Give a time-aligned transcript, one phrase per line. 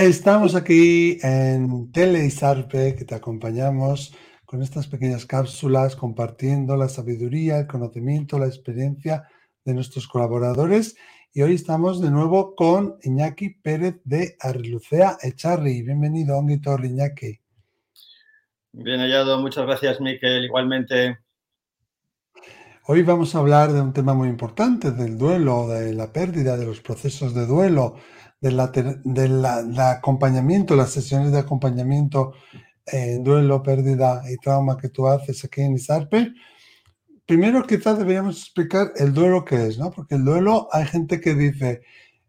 [0.00, 4.14] Estamos aquí en Teleisarpe, que te acompañamos
[4.46, 9.28] con estas pequeñas cápsulas, compartiendo la sabiduría, el conocimiento, la experiencia
[9.62, 10.96] de nuestros colaboradores.
[11.34, 15.82] Y hoy estamos de nuevo con Iñaki Pérez de Arlucea Echarri.
[15.82, 17.38] Bienvenido, Onguitor Iñaki.
[18.72, 20.46] Bien hallado, muchas gracias, Miquel.
[20.46, 21.18] Igualmente.
[22.86, 26.64] Hoy vamos a hablar de un tema muy importante, del duelo, de la pérdida, de
[26.64, 27.96] los procesos de duelo,
[28.40, 28.60] del
[29.78, 32.32] acompañamiento, las sesiones de acompañamiento
[32.86, 36.32] en duelo, pérdida y trauma que tú haces aquí en ISARPE.
[37.26, 39.90] Primero quizás deberíamos explicar el duelo que es, ¿no?
[39.90, 41.82] Porque el duelo hay gente que dice,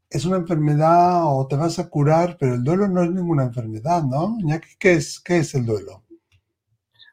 [0.10, 4.04] es una enfermedad o te vas a curar, pero el duelo no es ninguna enfermedad,
[4.04, 4.38] ¿no?
[4.78, 6.04] ¿qué es, qué es el duelo?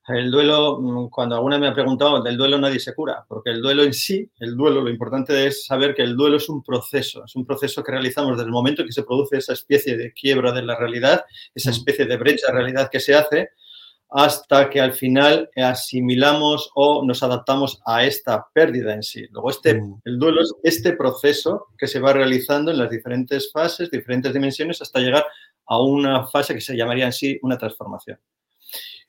[0.09, 3.61] El duelo, mm, cuando alguna me ha preguntado, del duelo nadie se cura, porque el
[3.61, 7.25] duelo en sí, el duelo, lo importante es saber que el duelo es un proceso,
[7.25, 10.53] es un proceso que realizamos desde el momento que se produce esa especie de quiebra
[10.53, 11.75] de la realidad, esa mm.
[11.75, 13.51] especie de brecha de realidad que se hace,
[14.11, 19.27] hasta que al final asimilamos o nos adaptamos a esta pérdida en sí.
[19.31, 20.01] Luego, este, mm.
[20.05, 24.81] el duelo es este proceso que se va realizando en las diferentes fases, diferentes dimensiones,
[24.81, 25.27] hasta llegar
[25.67, 28.19] a una fase que se llamaría en sí una transformación.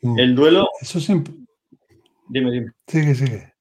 [0.01, 0.19] Mm.
[0.19, 0.69] El duelo.
[0.81, 1.33] Eso siempre.
[2.27, 2.71] Dime, dime.
[2.87, 3.53] Sigue, sigue.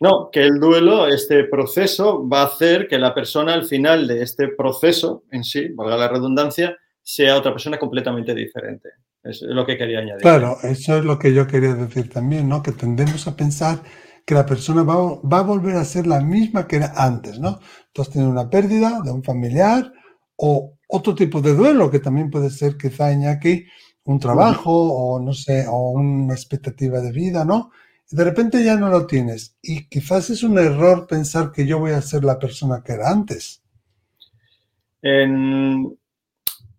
[0.00, 4.22] No, que el duelo, este proceso, va a hacer que la persona al final de
[4.22, 8.88] este proceso en sí, valga la redundancia, sea otra persona completamente diferente.
[9.22, 10.22] Es lo que quería añadir.
[10.22, 12.62] Claro, eso es lo que yo quería decir también, ¿no?
[12.62, 13.82] Que tendemos a pensar
[14.24, 17.60] que la persona va, va a volver a ser la misma que era antes, ¿no?
[17.92, 19.92] Tú has tenido una pérdida de un familiar
[20.36, 23.66] o otro tipo de duelo que también puede ser quizá aquí
[24.10, 27.70] un trabajo o no sé, o una expectativa de vida, ¿no?
[28.10, 29.56] De repente ya no lo tienes.
[29.62, 33.08] Y quizás es un error pensar que yo voy a ser la persona que era
[33.08, 33.62] antes.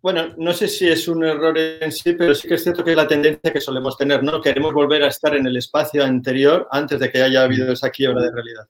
[0.02, 2.92] bueno, no sé si es un error en sí, pero sí que es cierto que
[2.92, 4.42] es la tendencia que solemos tener, ¿no?
[4.42, 8.22] Queremos volver a estar en el espacio anterior antes de que haya habido esa quiebra
[8.22, 8.68] de realidad.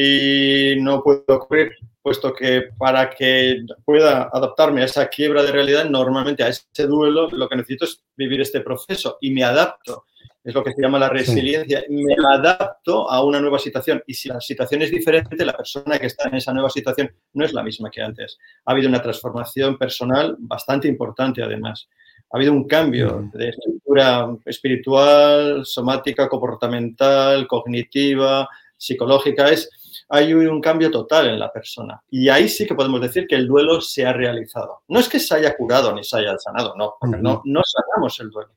[0.00, 5.90] Y no puede ocurrir puesto que para que pueda adaptarme a esa quiebra de realidad,
[5.90, 10.04] normalmente a ese duelo, lo que necesito es vivir este proceso y me adapto.
[10.44, 11.84] Es lo que se llama la resiliencia.
[11.88, 14.00] Me adapto a una nueva situación.
[14.06, 17.44] Y si la situación es diferente, la persona que está en esa nueva situación no
[17.44, 18.38] es la misma que antes.
[18.64, 21.88] Ha habido una transformación personal bastante importante, además.
[22.30, 28.48] Ha habido un cambio de estructura espiritual, somática, comportamental, cognitiva,
[28.78, 29.50] psicológica.
[29.50, 29.68] Es,
[30.08, 32.02] hay un cambio total en la persona.
[32.10, 34.82] Y ahí sí que podemos decir que el duelo se ha realizado.
[34.88, 38.18] No es que se haya curado ni se haya sanado, no, porque no, no sanamos
[38.20, 38.50] el duelo.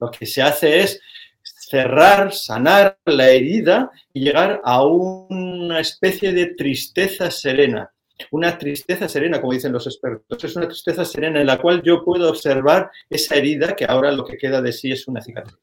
[0.00, 1.00] Lo que se hace es
[1.42, 7.90] cerrar, sanar la herida y llegar a una especie de tristeza serena.
[8.30, 10.42] Una tristeza serena, como dicen los expertos.
[10.42, 14.24] Es una tristeza serena en la cual yo puedo observar esa herida que ahora lo
[14.24, 15.58] que queda de sí es una cicatriz.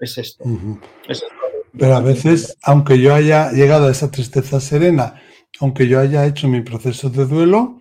[0.00, 0.44] Es esto.
[1.08, 1.45] es esto.
[1.78, 5.20] Pero a veces, aunque yo haya llegado a esa tristeza serena,
[5.60, 7.78] aunque yo haya hecho mi proceso de duelo,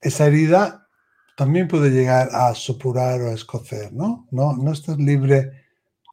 [0.00, 0.88] esa herida
[1.36, 4.26] también puede llegar a supurar o a escocer, ¿no?
[4.30, 5.52] No, no estás libre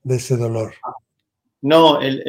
[0.04, 0.74] de ese dolor.
[1.62, 2.22] No, el,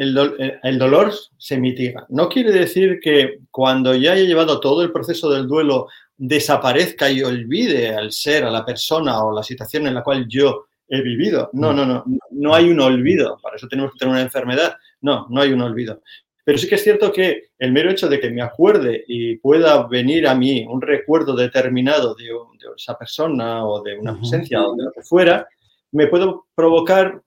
[0.63, 2.07] el, dolor se mitiga.
[2.09, 5.87] No quiere decir que cuando ya haya llevado todo el proceso del duelo
[6.17, 10.66] desaparezca y olvide al ser, a la persona o la situación en la cual yo
[10.89, 11.49] he vivido.
[11.53, 13.39] No, no, no, no hay un olvido.
[13.41, 14.75] Para eso tenemos que tener una enfermedad.
[15.01, 16.01] No, no hay un olvido.
[16.47, 19.85] Pero sí que es cierto que el mero hecho de que me acuerde y pueda
[19.85, 22.29] venir a mí un recuerdo determinado de,
[22.73, 25.45] esa persona o de una presencia o de lo que fuera,
[25.91, 27.21] me puede provocar,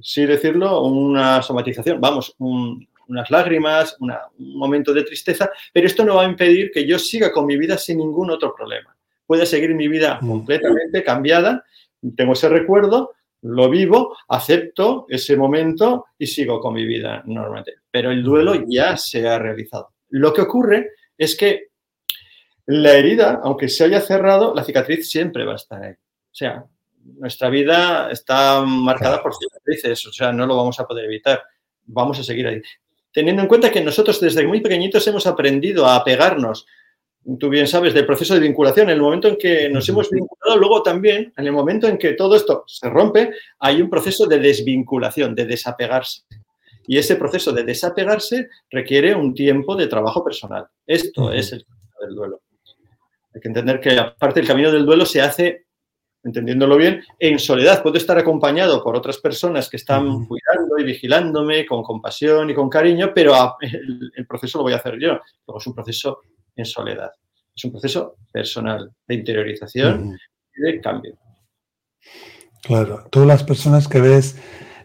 [0.00, 4.14] sí decirlo, una somatización, vamos, unas lágrimas, un
[4.56, 7.76] momento de tristeza, pero esto no va a impedir que yo siga con mi vida
[7.76, 8.96] sin ningún otro problema.
[9.26, 11.62] Puede seguir mi vida completamente cambiada
[12.16, 17.74] tengo ese recuerdo, lo vivo, acepto ese momento y sigo con mi vida normalmente.
[17.90, 19.92] Pero el duelo ya se ha realizado.
[20.10, 21.68] Lo que ocurre es que
[22.66, 25.92] la herida, aunque se haya cerrado, la cicatriz siempre va a estar ahí.
[25.92, 26.64] O sea,
[27.04, 31.42] nuestra vida está marcada por cicatrices, o sea, no lo vamos a poder evitar.
[31.84, 32.62] Vamos a seguir ahí.
[33.12, 36.66] Teniendo en cuenta que nosotros desde muy pequeñitos hemos aprendido a apegarnos
[37.38, 38.88] tú bien sabes, del proceso de vinculación.
[38.88, 42.12] En el momento en que nos hemos vinculado, luego también, en el momento en que
[42.12, 46.22] todo esto se rompe, hay un proceso de desvinculación, de desapegarse.
[46.86, 50.66] Y ese proceso de desapegarse requiere un tiempo de trabajo personal.
[50.86, 52.40] Esto es el camino del duelo.
[53.34, 55.64] Hay que entender que aparte el camino del duelo se hace,
[56.22, 57.82] entendiéndolo bien, en soledad.
[57.82, 62.68] Puedo estar acompañado por otras personas que están cuidando y vigilándome con compasión y con
[62.68, 65.18] cariño, pero el, el proceso lo voy a hacer yo.
[65.46, 66.20] Luego es un proceso
[66.56, 67.10] en soledad.
[67.54, 70.18] Es un proceso personal de interiorización
[70.56, 71.16] y de cambio.
[72.62, 74.36] Claro, todas las personas que ves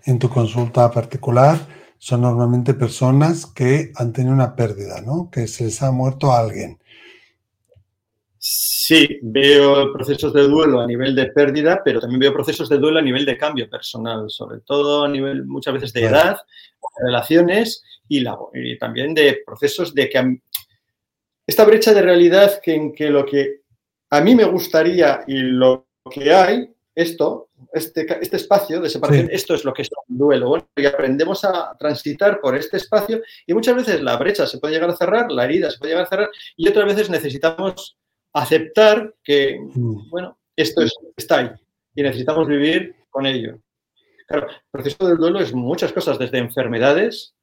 [0.06, 1.57] en tu consulta particular
[1.98, 5.30] son normalmente personas que han tenido una pérdida, ¿no?
[5.31, 6.80] Que se les ha muerto alguien.
[8.38, 13.00] Sí, veo procesos de duelo a nivel de pérdida, pero también veo procesos de duelo
[13.00, 16.38] a nivel de cambio personal, sobre todo a nivel muchas veces de edad,
[17.06, 20.42] relaciones y, y también de procesos de que
[21.50, 23.62] esta brecha de realidad que en que lo que
[24.12, 29.56] a mí me gustaría y lo que hay, esto, este, este espacio de separación, esto
[29.56, 30.50] es lo que es un duelo.
[30.50, 34.75] Bueno, y aprendemos a transitar por este espacio y muchas veces la brecha se puede
[34.75, 37.98] llegar a cerrar, la herida se puede llegar a cerrar y otras veces necesitamos
[38.31, 40.10] aceptar que, mm.
[40.12, 40.84] bueno, esto
[41.18, 41.50] está ahí
[41.95, 43.57] y necesitamos vivir con ello.
[44.28, 47.34] Claro, el proceso del duelo es muchas cosas, desde enfermedades,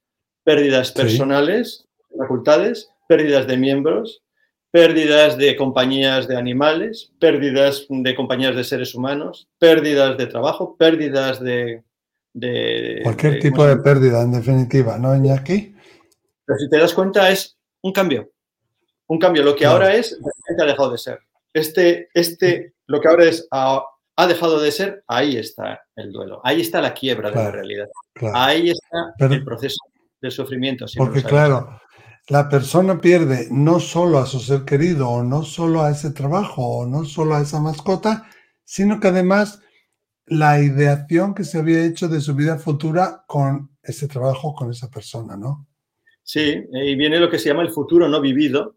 [0.44, 4.23] pérdidas personales, facultades, pérdidas de miembros,
[4.70, 11.41] pérdidas de compañías de animales, pérdidas de compañías de seres humanos, pérdidas de trabajo, pérdidas
[11.41, 11.82] de...
[13.03, 15.75] Cualquier tipo de pérdida, en definitiva, ¿no, Iñaki?
[16.44, 18.31] Pero si te das cuenta, es un cambio.
[19.06, 19.43] Un cambio.
[19.43, 20.19] Lo que ahora es,
[20.61, 21.20] ha dejado de ser.
[21.52, 23.82] Este, este, lo que ahora es, ha,
[24.29, 26.41] dejado de ser, ahí está el duelo.
[26.44, 27.88] Ahí está la quiebra de la realidad.
[28.35, 29.79] Ahí está el proceso
[30.20, 30.85] de sufrimiento.
[30.97, 31.81] porque, claro,
[32.28, 36.62] la persona pierde no solo a su ser querido, o no solo a ese trabajo,
[36.78, 38.28] o no solo a esa mascota,
[38.64, 39.62] sino que además
[40.26, 44.90] la ideación que se había hecho de su vida futura con ese trabajo, con esa
[44.90, 45.69] persona, ¿no?
[46.23, 48.76] Sí, y viene lo que se llama el futuro no vivido.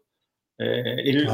[0.56, 1.26] Eh, el,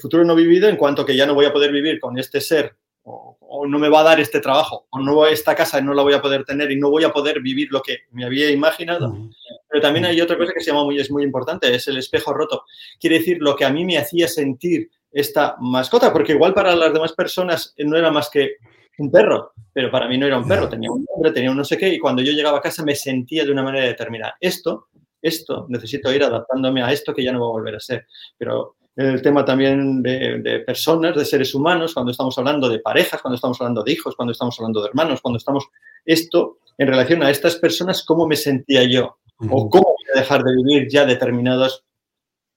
[0.00, 2.76] futuro no vivido en cuanto que ya no voy a poder vivir con este ser,
[3.04, 6.12] o, no me va a dar este trabajo, o no esta casa no la voy
[6.12, 9.30] a poder tener y no voy a poder vivir lo que me había imaginado.
[9.72, 12.34] Pero también hay otra cosa que se llama muy, es muy importante, es el espejo
[12.34, 12.64] roto.
[13.00, 16.92] Quiere decir lo que a mí me hacía sentir esta mascota, porque igual para las
[16.92, 18.56] demás personas no era más que
[18.98, 21.64] un perro, pero para mí no era un perro, tenía un nombre, tenía un no
[21.64, 24.36] sé qué, y cuando yo llegaba a casa me sentía de una manera determinada.
[24.38, 24.88] Esto,
[25.22, 28.06] esto, necesito ir adaptándome a esto que ya no va a volver a ser.
[28.36, 33.22] Pero el tema también de, de, personas, de seres humanos, cuando estamos hablando de parejas,
[33.22, 35.66] cuando estamos hablando de hijos, cuando estamos hablando de hermanos, cuando estamos...
[36.04, 39.16] Esto, en relación a estas personas, ¿cómo me sentía yo?
[39.38, 41.84] O cómo voy a dejar de vivir ya determinados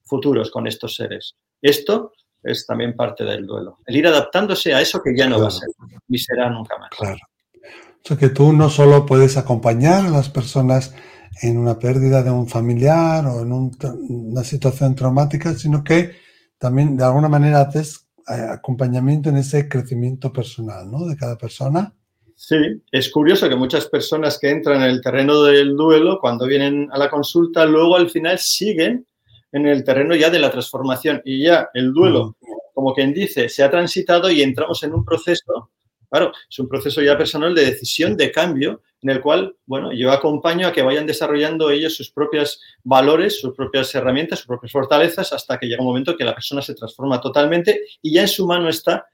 [0.04, 1.36] futuros con estos seres.
[1.62, 2.14] Esto
[2.44, 3.80] es también parte del duelo.
[3.86, 5.68] El ir adaptándose a eso que ya no va a ser
[6.08, 6.90] ni será nunca más.
[6.92, 7.18] Claro.
[7.64, 10.94] O sea que tú no solo puedes acompañar a las personas
[11.42, 16.16] en una pérdida de un familiar o en una situación traumática, sino que
[16.58, 21.06] también de alguna manera haces eh, acompañamiento en ese crecimiento personal, ¿no?
[21.06, 21.94] De cada persona.
[22.38, 22.58] Sí,
[22.92, 26.98] es curioso que muchas personas que entran en el terreno del duelo, cuando vienen a
[26.98, 29.08] la consulta, luego al final siguen
[29.54, 32.36] en el terreno ya de la transformación y ya el duelo,
[32.74, 35.72] como quien dice, se ha transitado y entramos en un proceso,
[36.10, 40.12] claro, es un proceso ya personal de decisión, de cambio, en el cual, bueno, yo
[40.12, 45.32] acompaño a que vayan desarrollando ellos sus propios valores, sus propias herramientas, sus propias fortalezas,
[45.32, 48.46] hasta que llega un momento que la persona se transforma totalmente y ya en su
[48.46, 49.08] mano está.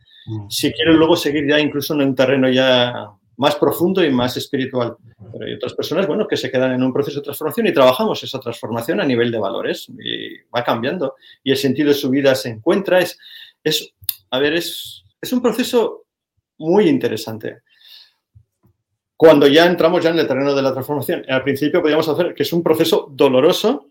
[0.49, 4.97] Si quieren luego seguir ya incluso en un terreno ya más profundo y más espiritual.
[5.31, 8.23] Pero hay otras personas, bueno, que se quedan en un proceso de transformación y trabajamos
[8.23, 12.35] esa transformación a nivel de valores y va cambiando y el sentido de su vida
[12.35, 12.99] se encuentra.
[12.99, 13.17] Es,
[13.63, 13.93] es
[14.29, 16.05] a ver, es, es un proceso
[16.57, 17.61] muy interesante.
[19.17, 22.43] Cuando ya entramos ya en el terreno de la transformación, al principio podríamos hacer que
[22.43, 23.87] es un proceso doloroso,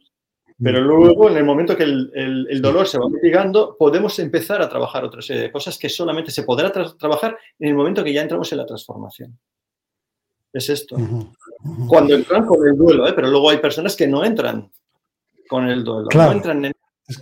[0.62, 5.04] pero luego, en el momento que el, dolor se va mitigando, podemos empezar a trabajar
[5.04, 8.52] otra serie de cosas que solamente se podrá trabajar en el momento que ya entramos
[8.52, 9.38] en la transformación.
[10.52, 10.96] Es esto.
[11.88, 13.12] Cuando entran con el duelo, ¿eh?
[13.14, 14.70] pero luego hay personas que no entran
[15.48, 16.08] con el duelo.
[16.12, 16.74] No entran en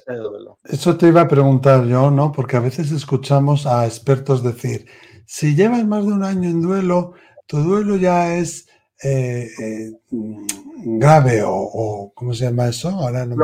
[0.07, 0.59] el duelo.
[0.65, 2.33] Eso te iba a preguntar yo, ¿no?
[2.33, 4.87] Porque a veces escuchamos a expertos decir,
[5.27, 7.15] si llevas más de un año en duelo,
[7.47, 8.68] tu duelo ya es
[9.03, 12.89] eh, eh, grave o, ¿cómo se llama eso?
[12.89, 13.37] Ahora no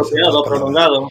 [0.44, 1.08] prolongado.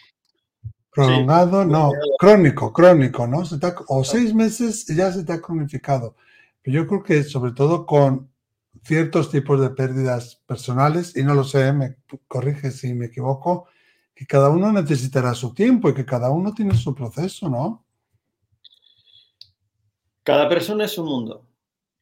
[0.90, 3.42] Prolongado, no, crónico, crónico, ¿no?
[3.88, 6.14] o seis meses ya se te ha cronificado.
[6.62, 8.30] Pero yo creo que sobre todo con
[8.84, 11.96] ciertos tipos de pérdidas personales, y no lo sé, me
[12.28, 13.66] corrige si me equivoco,
[14.14, 17.84] que cada uno necesitará su tiempo y que cada uno tiene su proceso, ¿no?
[20.22, 21.46] Cada persona es un mundo.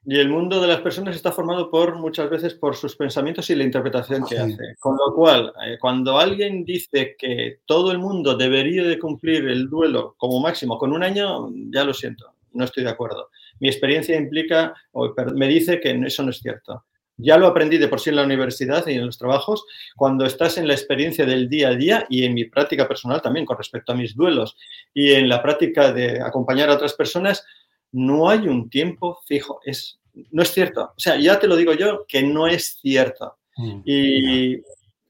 [0.05, 3.55] Y el mundo de las personas está formado por muchas veces por sus pensamientos y
[3.55, 4.75] la interpretación que hace.
[4.81, 9.69] Con lo cual, eh, cuando alguien dice que todo el mundo debería de cumplir el
[9.69, 13.31] duelo como máximo con un año, ya lo siento, no estoy de acuerdo.
[13.61, 16.85] Mi experiencia implica, o me dice que eso no es cierto.
[17.17, 20.59] Ya lo aprendí de por sí en la universidad y en los trabajos, cuando estás
[20.59, 23.93] en la experiencia del día a día y en mi práctica personal también con respecto
[23.93, 24.57] a mis duelos
[24.93, 27.45] y en la práctica de acompañar a otras personas,
[27.93, 29.61] no hay un tiempo fijo.
[29.65, 30.93] Es, no es cierto.
[30.97, 33.37] O sea, ya te lo digo yo que no es cierto.
[33.57, 33.81] Mm.
[33.85, 34.55] Y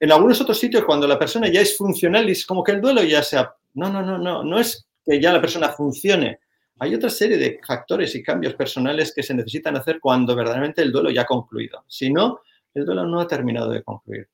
[0.01, 3.03] en algunos otros sitios, cuando la persona ya es funcional, es como que el duelo
[3.03, 3.55] ya sea.
[3.75, 4.45] No, no, no, no.
[4.45, 6.41] No es que ya la persona funcione.
[6.79, 10.91] Hay otra serie de factores y cambios personales que se necesitan hacer cuando verdaderamente el
[10.91, 11.85] duelo ya ha concluido.
[11.87, 12.41] Si no,
[12.75, 14.29] el duelo no ha terminado de concluir.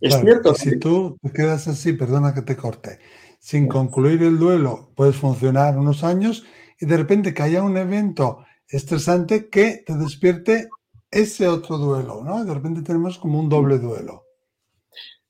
[0.00, 0.54] Es cierto.
[0.54, 3.00] Si tú te quedas así, perdona que te corte,
[3.38, 6.44] sin concluir el duelo, puedes funcionar unos años
[6.80, 10.68] y de repente que haya un evento estresante que te despierte
[11.10, 12.44] ese otro duelo, ¿no?
[12.44, 14.24] De repente tenemos como un doble duelo.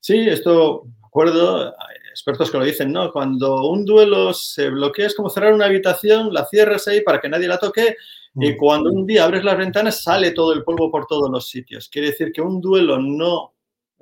[0.01, 1.73] Sí, esto, acuerdo,
[2.11, 3.13] expertos que lo dicen, ¿no?
[3.13, 7.29] Cuando un duelo se bloquea es como cerrar una habitación, la cierras ahí para que
[7.29, 7.97] nadie la toque
[8.35, 8.57] y mm.
[8.57, 11.89] cuando un día abres las ventanas sale todo el polvo por todos los sitios.
[11.89, 13.55] Quiere decir que un duelo no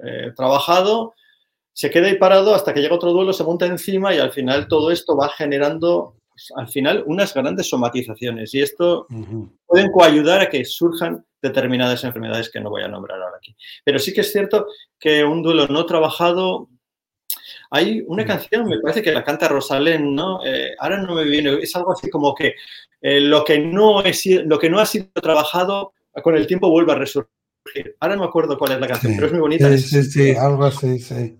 [0.02, 1.14] eh, trabajado
[1.76, 4.66] se queda ahí parado hasta que llega otro duelo, se monta encima y al final
[4.66, 6.16] todo esto va generando,
[6.56, 9.06] al final, unas grandes somatizaciones y esto
[9.66, 13.56] pueden coayudar a que surjan determinadas enfermedades que no voy a nombrar ahora aquí.
[13.84, 14.66] Pero sí que es cierto
[14.98, 16.68] que un duelo no trabajado
[17.70, 18.26] hay una mm.
[18.26, 20.44] canción, me parece que la canta Rosalén, ¿no?
[20.44, 22.54] Eh, ahora no me viene, es algo así como que
[23.00, 26.92] eh, lo, que no es, lo que no ha sido trabajado con el tiempo vuelve
[26.92, 27.30] a resurgir.
[28.00, 29.76] Ahora no me acuerdo cuál es la canción, pero es muy bonita.
[29.76, 31.38] Sí, sí, sí, algo así, sí.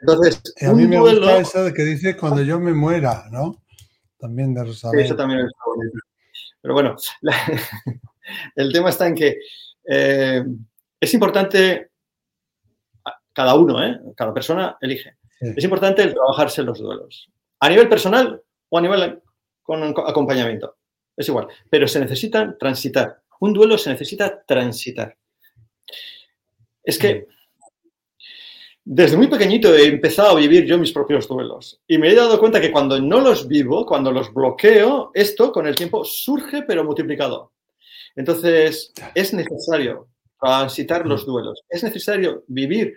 [0.00, 3.59] Entonces, eh, a mí me gusta esa de que dice cuando yo me muera, ¿no?
[4.20, 5.00] También de Rosalén.
[5.00, 5.98] Sí, eso también es bonito.
[6.60, 6.96] Pero bueno,
[8.56, 9.38] el tema está en que
[11.00, 11.90] es importante
[13.32, 13.98] cada uno, ¿eh?
[14.16, 15.16] cada persona elige.
[15.40, 17.30] Es importante el trabajarse los duelos.
[17.60, 19.22] A nivel personal o a nivel
[19.62, 20.76] con acompañamiento.
[21.16, 21.48] Es igual.
[21.70, 23.22] Pero se necesitan transitar.
[23.40, 25.16] Un duelo se necesita transitar.
[26.82, 27.26] Es que
[28.92, 31.80] desde muy pequeñito he empezado a vivir yo mis propios duelos.
[31.86, 35.66] Y me he dado cuenta que cuando no los vivo, cuando los bloqueo, esto con
[35.66, 37.52] el tiempo surge pero multiplicado.
[38.16, 40.08] Entonces, es necesario
[40.40, 41.62] transitar los duelos.
[41.68, 42.94] Es necesario vivir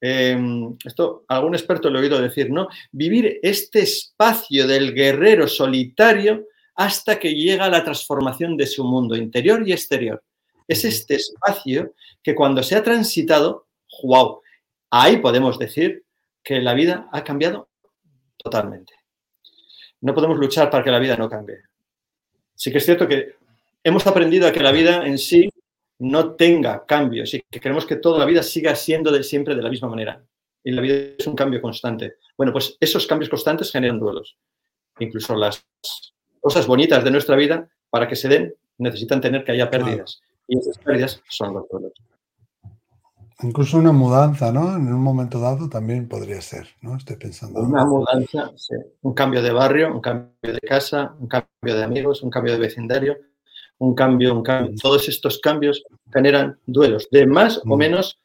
[0.00, 2.68] Em, esto algún experto lo he oído decir, ¿no?
[2.90, 9.62] Vivir este espacio del guerrero solitario hasta que llega la transformación de su mundo interior
[9.66, 10.22] y exterior.
[10.66, 13.66] Es este espacio que cuando se ha transitado,
[14.02, 14.40] wow,
[14.90, 16.04] ahí podemos decir
[16.42, 17.68] que la vida ha cambiado
[18.36, 18.94] totalmente.
[20.00, 21.58] No podemos luchar para que la vida no cambie.
[22.54, 23.34] Sí que es cierto que
[23.84, 25.50] hemos aprendido a que la vida en sí
[25.98, 29.62] no tenga cambios y que queremos que toda la vida siga siendo de siempre de
[29.62, 30.22] la misma manera.
[30.64, 32.16] Y la vida es un cambio constante.
[32.36, 34.36] Bueno, pues esos cambios constantes generan duelos.
[34.98, 35.64] Incluso las
[36.40, 40.20] cosas bonitas de nuestra vida, para que se den, necesitan tener que haya pérdidas.
[40.48, 41.92] Y esas pérdidas son los duelos.
[43.42, 44.76] Incluso una mudanza, ¿no?
[44.76, 46.96] En un momento dado también podría ser, ¿no?
[46.96, 47.60] Estoy pensando.
[47.60, 48.74] Una mudanza, sí.
[49.02, 52.58] Un cambio de barrio, un cambio de casa, un cambio de amigos, un cambio de
[52.58, 53.16] vecindario,
[53.78, 54.74] un cambio, un cambio.
[54.80, 55.82] Todos estos cambios
[56.12, 58.20] generan duelos de más o menos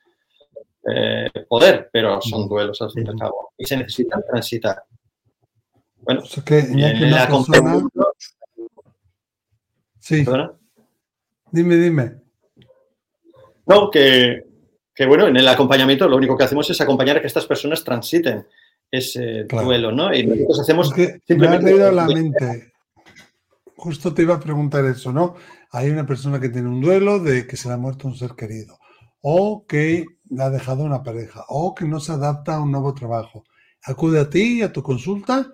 [0.87, 3.53] eh, poder, pero son duelos al fin y al cabo.
[3.57, 4.83] Y se necesitan transitar.
[6.01, 8.13] Bueno, en el acompañamiento...
[9.99, 10.23] Sí.
[11.51, 12.21] Dime, dime.
[13.65, 14.45] No, que,
[15.07, 18.45] bueno, en el acompañamiento lo único que hacemos es acompañar a que estas personas transiten
[18.89, 20.13] ese duelo, ¿no?
[20.13, 20.93] Y nosotros hacemos
[21.25, 21.73] simplemente...
[21.73, 22.75] Me la mente
[23.85, 25.35] justo te iba a preguntar eso, ¿no?
[25.71, 28.31] Hay una persona que tiene un duelo de que se le ha muerto un ser
[28.31, 28.79] querido,
[29.21, 32.95] o que le ha dejado una pareja, o que no se adapta a un nuevo
[32.95, 33.43] trabajo.
[33.83, 35.51] Acude a ti, a tu consulta,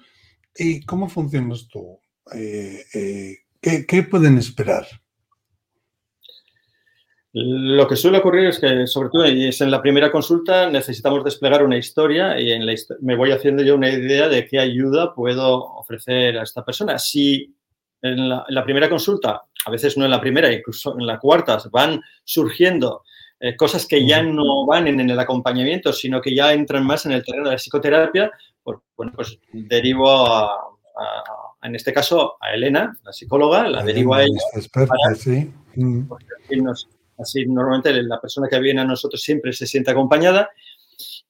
[0.56, 2.00] ¿y cómo funcionas tú?
[2.34, 4.88] Eh, eh, ¿qué, pueden esperar?
[7.34, 11.64] Lo que suele ocurrir es que, sobre todo, es en la primera consulta, necesitamos desplegar
[11.64, 15.64] una historia y en la me voy haciendo yo una idea de qué ayuda puedo
[15.64, 17.00] ofrecer a esta persona.
[17.00, 17.56] Si
[18.02, 22.02] en la, primera consulta, a veces no en la primera, incluso en la cuarta, van
[22.26, 23.04] surgiendo
[23.40, 27.14] eh, cosas que ya no van en, el acompañamiento, sino que ya entran más en
[27.14, 30.52] el terreno de la psicoterapia, pues, bueno, pues derivo a,
[31.64, 34.40] en este caso, a Elena, la psicóloga, la derivo a ella.
[34.54, 35.50] Experta, sí.
[37.22, 40.50] Así, normalmente la persona que viene a nosotros siempre se siente acompañada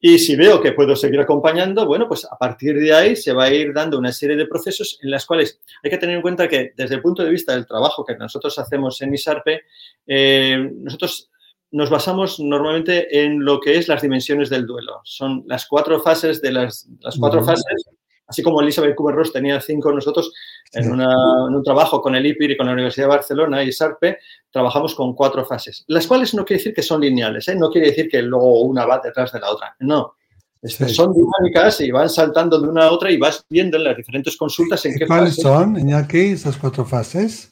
[0.04, 3.46] y si veo que puedo seguir acompañando, bueno, pues a partir de ahí se va
[3.46, 6.48] a ir dando una serie de procesos en las cuales hay que tener en cuenta
[6.48, 9.62] que desde el punto de vista del trabajo que nosotros hacemos en ISARPE,
[10.08, 11.30] eh, nosotros
[11.70, 15.02] nos basamos normalmente en lo que es las dimensiones del duelo.
[15.04, 17.86] Son las cuatro fases de las, las cuatro fases
[18.32, 20.32] así como Elizabeth Kubler-Ross tenía cinco, nosotros
[20.72, 24.20] en, un trabajo con el IPIR y con la Universidad de Barcelona y SARPE
[24.50, 27.56] trabajamos con cuatro fases, las cuales no quiere decir que son lineales, ¿eh?
[27.56, 30.16] no quiere decir que luego una va detrás de la otra, no.
[30.64, 34.38] Son dinámicas y van saltando de una a otra y vas viendo en las diferentes
[34.38, 37.52] consultas en qué ¿Cuáles son, Iñaki, esas cuatro fases?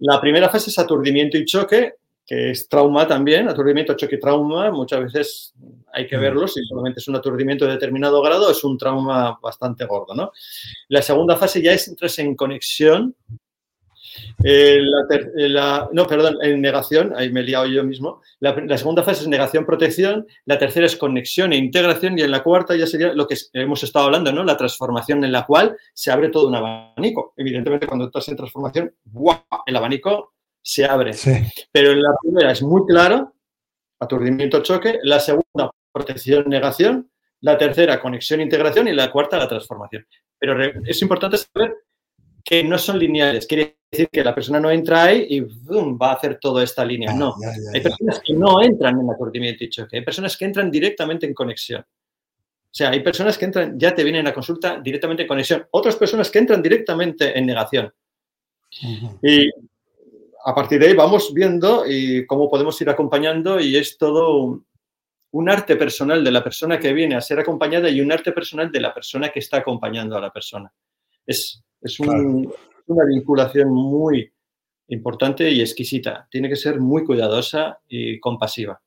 [0.00, 1.94] La primera fase es aturdimiento y choque,
[2.26, 4.70] que es trauma también, aturdimiento, choque y trauma.
[4.70, 5.54] Muchas veces
[5.92, 6.20] hay que mm.
[6.20, 10.14] verlo, si solamente es un aturdimiento de determinado grado, es un trauma bastante gordo.
[10.14, 10.32] ¿no?
[10.88, 13.14] La segunda fase ya es entras en conexión
[14.44, 14.78] eh,
[15.38, 18.20] eh, la, no, perdón, en negación, ahí me he liado yo mismo.
[18.40, 22.76] La, segunda fase es negación-protección, la tercera es conexión e integración y en la cuarta
[22.76, 24.44] ya sería lo que hemos estado hablando, ¿no?
[24.44, 27.32] La transformación en la cual se abre todo un abanico.
[27.36, 28.94] Evidentemente, cuando estás en transformación,
[29.66, 31.12] el abanico se abre.
[31.72, 33.34] Pero en la primera es muy claro,
[33.98, 40.06] aturdimiento-choque, la segunda, protección-negación, la tercera, conexión-integración y la cuarta, la transformación.
[40.38, 41.76] Pero es importante saber
[42.44, 43.46] que no son lineales.
[43.46, 47.12] Quiere decir que la persona no entra ahí y va a hacer toda esta línea.
[47.12, 47.34] no.
[47.72, 49.98] hay personas que no entran en aturdimiento y choque.
[49.98, 51.82] Hay personas que entran directamente en conexión.
[51.82, 55.66] O sea, hay personas que entran, ya te vienen a consulta directamente en conexión.
[55.72, 57.92] Otras personas que entran directamente en negación.
[59.22, 59.50] Y
[60.44, 64.64] a partir de ahí vamos viendo y cómo podemos ir acompañando y es todo
[65.32, 68.70] un arte personal de la persona que viene a ser acompañada y un arte personal
[68.70, 70.72] de la persona que está acompañando a la persona.
[71.26, 74.30] Es, es una vinculación muy
[74.88, 76.28] importante y exquisita.
[76.30, 78.80] Tiene que ser muy cuidadosa y compasiva.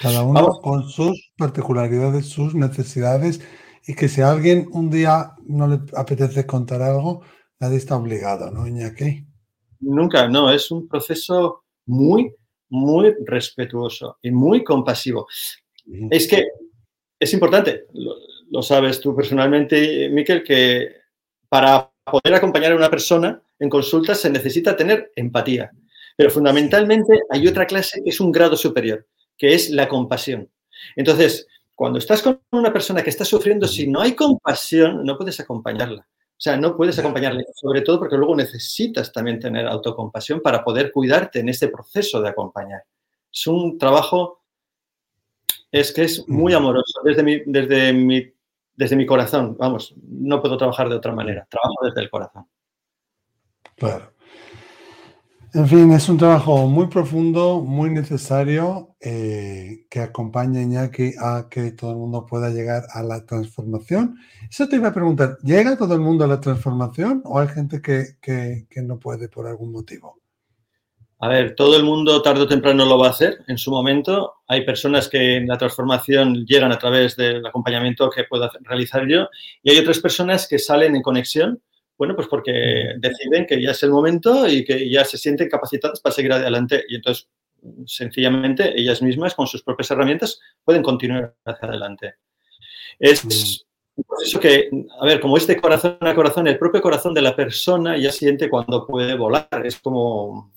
[0.00, 3.40] Cada uno con sus particularidades, sus necesidades
[3.84, 7.22] y que si a alguien un día no le apetece contar algo,
[7.58, 9.25] nadie está obligado, ¿no, Iñaki?
[9.80, 12.32] Nunca, no, es un proceso muy,
[12.70, 15.26] muy respetuoso y muy compasivo.
[16.10, 16.46] Es que
[17.18, 18.16] es importante, lo,
[18.50, 20.96] lo sabes tú personalmente, Miquel, que
[21.48, 25.70] para poder acompañar a una persona en consulta se necesita tener empatía.
[26.16, 29.06] Pero fundamentalmente hay otra clase que es un grado superior,
[29.36, 30.50] que es la compasión.
[30.94, 35.38] Entonces, cuando estás con una persona que está sufriendo, si no hay compasión, no puedes
[35.40, 36.06] acompañarla.
[36.38, 40.92] O sea, no puedes acompañarle, sobre todo porque luego necesitas también tener autocompasión para poder
[40.92, 42.82] cuidarte en este proceso de acompañar.
[43.32, 44.42] Es un trabajo,
[45.72, 47.00] es que es muy amoroso.
[47.04, 48.36] Desde mi, desde mi
[48.76, 52.46] desde mi corazón, vamos, no puedo trabajar de otra manera, trabajo desde el corazón.
[53.74, 54.12] Claro.
[55.54, 61.70] En fin, es un trabajo muy profundo, muy necesario, eh, que acompaña a a que
[61.72, 64.18] todo el mundo pueda llegar a la transformación.
[64.50, 67.80] Eso te iba a preguntar, ¿llega todo el mundo a la transformación o hay gente
[67.80, 70.20] que, que no puede por algún motivo?
[71.18, 74.34] A ver, todo el mundo tarde o temprano lo va a hacer en su momento.
[74.48, 79.28] Hay personas que en la transformación llegan a través del acompañamiento que puedo realizar yo
[79.62, 81.62] y hay otras personas que salen en conexión,
[81.98, 86.00] bueno, pues porque deciden que ya es el momento y que ya se sienten capacitadas
[86.00, 87.28] para seguir adelante y entonces
[87.86, 92.14] sencillamente ellas mismas con sus propias herramientas pueden continuar hacia adelante.
[92.98, 93.64] Es
[94.04, 94.68] proceso que,
[95.00, 98.12] a ver, como es de corazón a corazón, el propio corazón de la persona ya
[98.12, 99.48] siente cuando puede volar.
[99.64, 100.52] Es como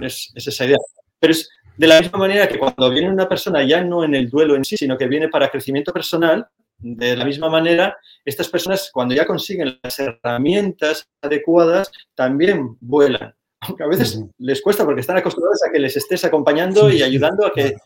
[0.00, 0.78] es, esa idea.
[1.18, 4.28] Pero es de la misma manera que cuando viene una persona ya no en el
[4.28, 6.46] duelo en sí, sino que viene para crecimiento personal,
[6.82, 13.34] de la misma manera, estas personas cuando ya consiguen las herramientas adecuadas, también vuelan.
[13.60, 17.46] Aunque a veces les cuesta porque están acostumbrados a que les estés acompañando y ayudando
[17.46, 17.76] a que...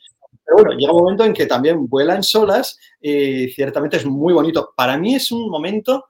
[0.45, 4.73] Pero bueno, llega un momento en que también vuelan solas y ciertamente es muy bonito.
[4.77, 6.07] Para mí es un momento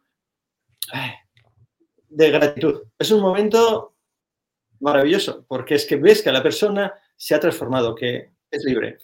[2.08, 2.82] de gratitud.
[2.98, 3.94] Es un momento
[4.80, 8.98] maravilloso, porque es que ves que la persona se ha transformado, que es libre.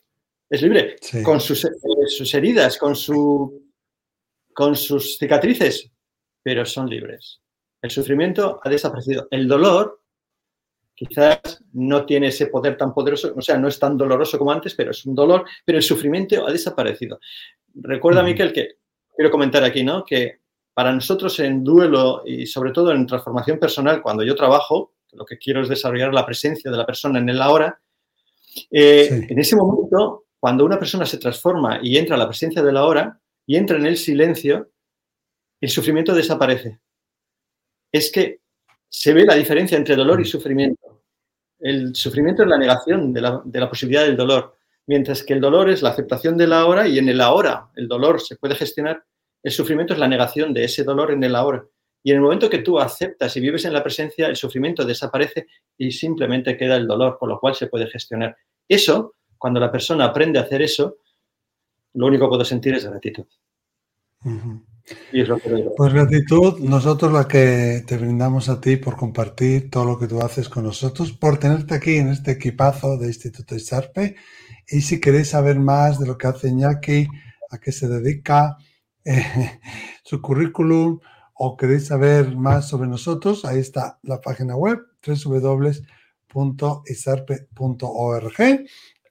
[0.49, 1.71] Es libre con sus, eh,
[2.09, 3.62] sus, heridas, con, su,
[4.55, 5.91] con sus cicatrices,
[6.43, 7.41] pero son libres.
[7.81, 9.29] El sufrimiento ha desaparecido.
[9.31, 10.01] El dolor
[10.95, 14.75] quizás no tiene ese poder tan poderoso, o sea, no es tan doloroso como antes,
[14.75, 17.19] pero es un dolor, pero el sufrimiento ha desaparecido.
[17.75, 18.77] Recuerda, Miquel, que
[19.17, 20.05] quiero comentar aquí, ¿no?
[20.05, 20.41] Que
[20.75, 25.39] para nosotros en duelo y sobre todo en transformación personal, cuando yo trabajo, lo que
[25.39, 27.81] quiero es desarrollar la presencia de la persona en el ahora,
[28.71, 32.73] eh, en ese momento, cuando una persona se transforma y entra a la presencia de
[32.73, 34.71] la hora y entra en el silencio,
[35.61, 36.81] el sufrimiento desaparece.
[37.91, 38.41] Es que
[38.89, 41.03] se ve la diferencia entre dolor y sufrimiento.
[41.59, 45.83] El sufrimiento es la negación de la, posibilidad del dolor, mientras que el dolor es
[45.83, 49.05] la aceptación de la hora y en el ahora el dolor se puede gestionar.
[49.43, 51.65] El sufrimiento es la negación de ese dolor en el ahora.
[52.03, 55.47] Y en el momento que tú aceptas y vives en la presencia, el sufrimiento desaparece
[55.79, 58.37] y simplemente queda el dolor, con lo cual se puede gestionar.
[58.69, 60.97] Eso, cuando la persona aprende a hacer eso,
[61.95, 63.27] lo único que puedo sentir es gratitud.
[65.13, 69.71] Y es lo que Pues gratitud, nosotros la que te brindamos a ti por compartir
[69.71, 73.55] todo lo que tú haces con nosotros, por tenerte aquí en este equipazo de Instituto
[73.55, 74.17] Isarpe.
[74.69, 77.07] Y si queréis saber más de lo que hace Iñaki,
[77.51, 78.57] a qué se dedica,
[79.05, 79.61] eh,
[80.05, 81.01] su currículum,
[81.35, 85.85] o queréis saber más sobre nosotros, ahí está la página web www.isarpe.org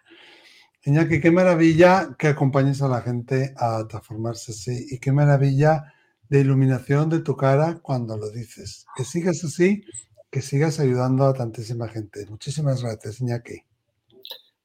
[0.83, 5.93] Iñaki, qué maravilla que acompañes a la gente a transformarse así y qué maravilla
[6.29, 8.87] de iluminación de tu cara cuando lo dices.
[8.97, 9.85] Que sigas así,
[10.31, 12.25] que sigas ayudando a tantísima gente.
[12.27, 13.70] Muchísimas gracias, Iñaki.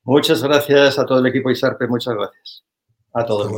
[0.06, 2.64] Muchas gracias a todo el equipo ISARPE, muchas gracias.
[3.12, 3.52] A todos.